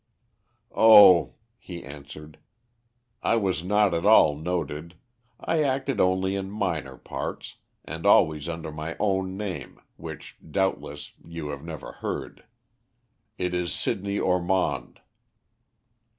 "Oh," 0.73 1.35
he 1.59 1.83
answered, 1.83 2.39
"I 3.21 3.35
was 3.35 3.63
not 3.63 3.93
at 3.93 4.03
all 4.03 4.35
noted. 4.35 4.95
I 5.39 5.61
acted 5.61 6.01
only 6.01 6.35
in 6.35 6.49
minor 6.49 6.97
parts, 6.97 7.57
and 7.85 8.03
always 8.03 8.49
under 8.49 8.71
my 8.71 8.95
own 8.99 9.37
name, 9.37 9.79
which, 9.97 10.37
doubtless, 10.49 11.13
you 11.23 11.49
have 11.49 11.63
never 11.63 11.91
heard 11.91 12.45
it 13.37 13.53
is 13.53 13.75
Sidney 13.75 14.17
Ormond." 14.17 15.01